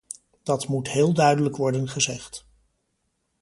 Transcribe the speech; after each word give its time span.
Dat 0.43 0.67
moet 0.67 0.89
heel 0.89 1.13
duidelijk 1.13 1.55
worden 1.55 1.87
gezegd. 1.89 2.45